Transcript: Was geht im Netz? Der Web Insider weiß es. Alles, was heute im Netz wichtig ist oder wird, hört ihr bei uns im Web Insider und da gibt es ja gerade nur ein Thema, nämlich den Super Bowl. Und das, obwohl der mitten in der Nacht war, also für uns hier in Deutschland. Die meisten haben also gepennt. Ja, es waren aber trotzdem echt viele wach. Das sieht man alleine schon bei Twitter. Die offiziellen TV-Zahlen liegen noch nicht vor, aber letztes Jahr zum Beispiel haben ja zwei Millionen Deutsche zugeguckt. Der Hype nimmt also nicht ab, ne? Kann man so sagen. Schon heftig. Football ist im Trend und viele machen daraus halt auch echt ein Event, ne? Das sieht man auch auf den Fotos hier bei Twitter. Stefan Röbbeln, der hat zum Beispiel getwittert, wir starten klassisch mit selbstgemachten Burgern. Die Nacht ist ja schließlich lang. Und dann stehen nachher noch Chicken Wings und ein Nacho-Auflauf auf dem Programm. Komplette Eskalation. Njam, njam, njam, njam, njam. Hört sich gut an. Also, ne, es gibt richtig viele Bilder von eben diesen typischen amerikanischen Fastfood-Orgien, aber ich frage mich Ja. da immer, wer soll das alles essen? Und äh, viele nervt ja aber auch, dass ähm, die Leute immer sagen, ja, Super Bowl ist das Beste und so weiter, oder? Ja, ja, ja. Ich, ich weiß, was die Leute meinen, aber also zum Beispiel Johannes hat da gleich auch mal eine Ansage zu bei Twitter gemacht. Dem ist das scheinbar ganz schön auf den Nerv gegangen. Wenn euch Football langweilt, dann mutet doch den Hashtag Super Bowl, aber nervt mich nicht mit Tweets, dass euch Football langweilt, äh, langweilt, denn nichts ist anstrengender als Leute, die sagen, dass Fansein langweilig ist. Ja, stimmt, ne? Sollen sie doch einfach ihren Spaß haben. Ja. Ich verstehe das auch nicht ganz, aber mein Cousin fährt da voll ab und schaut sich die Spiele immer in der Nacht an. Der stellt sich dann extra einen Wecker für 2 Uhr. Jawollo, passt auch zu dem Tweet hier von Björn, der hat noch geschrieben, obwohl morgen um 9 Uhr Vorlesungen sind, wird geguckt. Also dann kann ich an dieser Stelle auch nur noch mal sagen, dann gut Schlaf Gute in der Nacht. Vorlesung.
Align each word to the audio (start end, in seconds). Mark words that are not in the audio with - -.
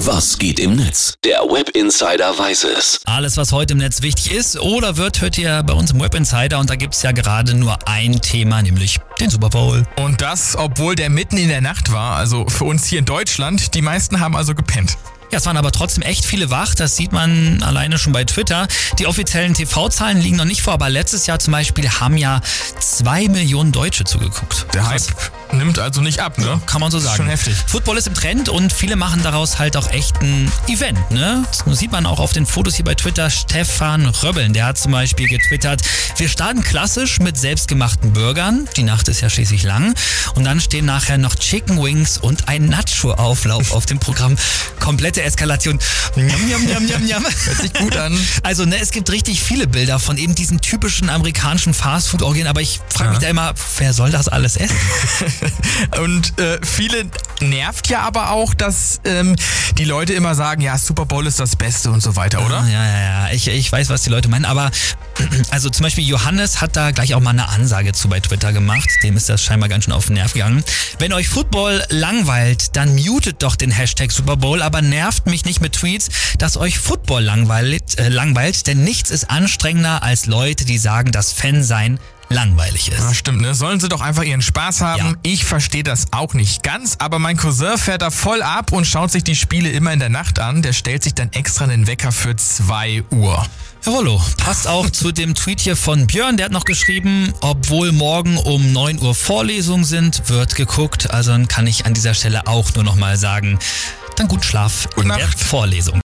Was 0.00 0.38
geht 0.38 0.60
im 0.60 0.76
Netz? 0.76 1.14
Der 1.24 1.38
Web 1.38 1.70
Insider 1.70 2.38
weiß 2.38 2.64
es. 2.64 3.00
Alles, 3.06 3.38
was 3.38 3.50
heute 3.50 3.72
im 3.72 3.78
Netz 3.78 4.02
wichtig 4.02 4.30
ist 4.30 4.60
oder 4.60 4.98
wird, 4.98 5.22
hört 5.22 5.38
ihr 5.38 5.62
bei 5.62 5.72
uns 5.72 5.92
im 5.92 6.00
Web 6.00 6.14
Insider 6.14 6.58
und 6.58 6.68
da 6.68 6.76
gibt 6.76 6.94
es 6.94 7.00
ja 7.00 7.12
gerade 7.12 7.54
nur 7.54 7.78
ein 7.88 8.20
Thema, 8.20 8.60
nämlich 8.60 8.98
den 9.18 9.30
Super 9.30 9.48
Bowl. 9.48 9.84
Und 9.96 10.20
das, 10.20 10.54
obwohl 10.54 10.96
der 10.96 11.08
mitten 11.08 11.38
in 11.38 11.48
der 11.48 11.62
Nacht 11.62 11.90
war, 11.92 12.16
also 12.16 12.46
für 12.46 12.64
uns 12.64 12.84
hier 12.86 12.98
in 12.98 13.06
Deutschland. 13.06 13.74
Die 13.74 13.80
meisten 13.80 14.20
haben 14.20 14.36
also 14.36 14.54
gepennt. 14.54 14.98
Ja, 15.32 15.38
es 15.38 15.46
waren 15.46 15.56
aber 15.56 15.72
trotzdem 15.72 16.02
echt 16.02 16.24
viele 16.24 16.50
wach. 16.50 16.74
Das 16.74 16.96
sieht 16.96 17.12
man 17.12 17.62
alleine 17.62 17.98
schon 17.98 18.12
bei 18.12 18.24
Twitter. 18.24 18.68
Die 18.98 19.06
offiziellen 19.06 19.54
TV-Zahlen 19.54 20.20
liegen 20.20 20.36
noch 20.36 20.44
nicht 20.44 20.62
vor, 20.62 20.74
aber 20.74 20.88
letztes 20.88 21.26
Jahr 21.26 21.38
zum 21.40 21.52
Beispiel 21.52 21.88
haben 21.88 22.16
ja 22.16 22.40
zwei 22.78 23.26
Millionen 23.28 23.72
Deutsche 23.72 24.04
zugeguckt. 24.04 24.66
Der 24.72 24.88
Hype 24.88 25.02
nimmt 25.52 25.78
also 25.78 26.00
nicht 26.00 26.20
ab, 26.20 26.38
ne? 26.38 26.60
Kann 26.66 26.80
man 26.80 26.90
so 26.90 26.98
sagen. 26.98 27.16
Schon 27.16 27.26
heftig. 27.28 27.54
Football 27.66 27.96
ist 27.98 28.06
im 28.06 28.14
Trend 28.14 28.48
und 28.48 28.72
viele 28.72 28.96
machen 28.96 29.22
daraus 29.22 29.58
halt 29.58 29.76
auch 29.76 29.90
echt 29.90 30.20
ein 30.22 30.50
Event, 30.68 31.10
ne? 31.10 31.44
Das 31.66 31.78
sieht 31.78 31.92
man 31.92 32.06
auch 32.06 32.18
auf 32.18 32.32
den 32.32 32.46
Fotos 32.46 32.74
hier 32.76 32.84
bei 32.84 32.94
Twitter. 32.94 33.30
Stefan 33.30 34.06
Röbbeln, 34.06 34.52
der 34.52 34.66
hat 34.66 34.78
zum 34.78 34.92
Beispiel 34.92 35.28
getwittert, 35.28 35.82
wir 36.16 36.28
starten 36.28 36.62
klassisch 36.62 37.18
mit 37.20 37.36
selbstgemachten 37.38 38.12
Burgern. 38.12 38.68
Die 38.76 38.82
Nacht 38.82 39.08
ist 39.08 39.20
ja 39.20 39.30
schließlich 39.30 39.62
lang. 39.62 39.94
Und 40.34 40.44
dann 40.44 40.60
stehen 40.60 40.84
nachher 40.84 41.18
noch 41.18 41.34
Chicken 41.34 41.82
Wings 41.82 42.18
und 42.18 42.48
ein 42.48 42.66
Nacho-Auflauf 42.66 43.72
auf 43.72 43.86
dem 43.86 43.98
Programm. 43.98 44.36
Komplette 44.80 45.22
Eskalation. 45.22 45.78
Njam, 46.16 46.46
njam, 46.46 46.64
njam, 46.64 46.84
njam, 46.84 47.02
njam. 47.04 47.24
Hört 47.24 47.60
sich 47.60 47.72
gut 47.74 47.96
an. 47.96 48.18
Also, 48.42 48.64
ne, 48.64 48.78
es 48.80 48.90
gibt 48.90 49.10
richtig 49.10 49.42
viele 49.42 49.66
Bilder 49.66 49.98
von 49.98 50.16
eben 50.18 50.34
diesen 50.34 50.60
typischen 50.60 51.08
amerikanischen 51.10 51.74
Fastfood-Orgien, 51.74 52.46
aber 52.46 52.60
ich 52.60 52.80
frage 52.88 53.10
mich 53.10 53.16
Ja. 53.18 53.22
da 53.22 53.28
immer, 53.28 53.54
wer 53.78 53.92
soll 53.92 54.10
das 54.10 54.28
alles 54.28 54.56
essen? 54.56 54.76
Und 56.02 56.38
äh, 56.38 56.58
viele 56.62 57.06
nervt 57.40 57.88
ja 57.88 58.00
aber 58.00 58.30
auch, 58.30 58.54
dass 58.54 59.00
ähm, 59.04 59.36
die 59.78 59.84
Leute 59.84 60.14
immer 60.14 60.34
sagen, 60.34 60.62
ja, 60.62 60.78
Super 60.78 61.06
Bowl 61.06 61.26
ist 61.26 61.40
das 61.40 61.56
Beste 61.56 61.90
und 61.90 62.02
so 62.02 62.16
weiter, 62.16 62.44
oder? 62.44 62.66
Ja, 62.66 62.84
ja, 62.84 63.00
ja. 63.00 63.30
Ich, 63.32 63.48
ich 63.48 63.70
weiß, 63.70 63.88
was 63.88 64.02
die 64.02 64.10
Leute 64.10 64.28
meinen, 64.28 64.44
aber 64.44 64.70
also 65.50 65.70
zum 65.70 65.84
Beispiel 65.84 66.06
Johannes 66.06 66.60
hat 66.60 66.76
da 66.76 66.90
gleich 66.90 67.14
auch 67.14 67.20
mal 67.20 67.30
eine 67.30 67.48
Ansage 67.48 67.92
zu 67.92 68.08
bei 68.08 68.20
Twitter 68.20 68.52
gemacht. 68.52 68.88
Dem 69.02 69.16
ist 69.16 69.28
das 69.28 69.42
scheinbar 69.42 69.68
ganz 69.68 69.84
schön 69.84 69.92
auf 69.92 70.06
den 70.06 70.14
Nerv 70.14 70.32
gegangen. 70.32 70.64
Wenn 70.98 71.12
euch 71.12 71.28
Football 71.28 71.84
langweilt, 71.90 72.76
dann 72.76 72.94
mutet 72.94 73.42
doch 73.42 73.56
den 73.56 73.70
Hashtag 73.70 74.12
Super 74.12 74.36
Bowl, 74.36 74.62
aber 74.62 74.82
nervt 74.82 75.26
mich 75.26 75.44
nicht 75.44 75.60
mit 75.60 75.74
Tweets, 75.74 76.08
dass 76.38 76.56
euch 76.56 76.78
Football 76.78 77.22
langweilt, 77.22 77.98
äh, 77.98 78.08
langweilt, 78.08 78.66
denn 78.66 78.84
nichts 78.84 79.10
ist 79.10 79.30
anstrengender 79.30 80.02
als 80.02 80.26
Leute, 80.26 80.64
die 80.64 80.78
sagen, 80.78 81.12
dass 81.12 81.32
Fansein 81.32 81.98
langweilig 82.28 82.88
ist. 82.88 82.98
Ja, 82.98 83.14
stimmt, 83.14 83.40
ne? 83.40 83.54
Sollen 83.54 83.80
sie 83.80 83.88
doch 83.88 84.00
einfach 84.00 84.22
ihren 84.24 84.42
Spaß 84.42 84.80
haben. 84.80 85.06
Ja. 85.06 85.14
Ich 85.22 85.44
verstehe 85.44 85.82
das 85.82 86.06
auch 86.12 86.34
nicht 86.34 86.62
ganz, 86.62 86.96
aber 86.98 87.18
mein 87.18 87.36
Cousin 87.36 87.78
fährt 87.78 88.02
da 88.02 88.10
voll 88.10 88.42
ab 88.42 88.72
und 88.72 88.86
schaut 88.86 89.12
sich 89.12 89.24
die 89.24 89.36
Spiele 89.36 89.70
immer 89.70 89.92
in 89.92 89.98
der 89.98 90.08
Nacht 90.08 90.38
an. 90.38 90.62
Der 90.62 90.72
stellt 90.72 91.02
sich 91.02 91.14
dann 91.14 91.32
extra 91.32 91.64
einen 91.64 91.86
Wecker 91.86 92.12
für 92.12 92.34
2 92.36 93.04
Uhr. 93.10 93.46
Jawollo, 93.84 94.20
passt 94.38 94.66
auch 94.66 94.90
zu 94.90 95.12
dem 95.12 95.36
Tweet 95.36 95.60
hier 95.60 95.76
von 95.76 96.08
Björn, 96.08 96.36
der 96.36 96.46
hat 96.46 96.52
noch 96.52 96.64
geschrieben, 96.64 97.32
obwohl 97.40 97.92
morgen 97.92 98.36
um 98.36 98.72
9 98.72 99.00
Uhr 99.00 99.14
Vorlesungen 99.14 99.84
sind, 99.84 100.28
wird 100.28 100.56
geguckt. 100.56 101.10
Also 101.10 101.30
dann 101.30 101.46
kann 101.46 101.68
ich 101.68 101.86
an 101.86 101.94
dieser 101.94 102.14
Stelle 102.14 102.48
auch 102.48 102.74
nur 102.74 102.82
noch 102.82 102.96
mal 102.96 103.16
sagen, 103.16 103.60
dann 104.16 104.26
gut 104.26 104.44
Schlaf 104.44 104.88
Gute 104.88 105.02
in 105.02 105.08
der 105.08 105.18
Nacht. 105.18 105.38
Vorlesung. 105.38 106.00